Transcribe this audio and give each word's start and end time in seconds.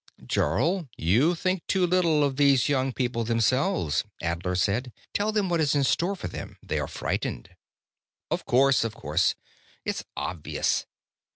"Jarl, 0.25 0.89
you 0.97 1.35
think 1.35 1.67
too 1.67 1.85
little 1.85 2.23
of 2.23 2.35
these 2.35 2.67
young 2.67 2.91
people 2.91 3.23
themselves," 3.23 4.03
Adler 4.19 4.55
said. 4.55 4.91
"Tell 5.13 5.31
them 5.31 5.47
what 5.47 5.61
is 5.61 5.75
in 5.75 5.83
store 5.83 6.15
for 6.15 6.27
them. 6.27 6.57
They 6.63 6.79
are 6.79 6.87
frightened." 6.87 7.55
"Of 8.31 8.47
course, 8.47 8.83
of 8.83 8.95
course. 8.95 9.35
It's 9.85 10.03
obvious. 10.17 10.87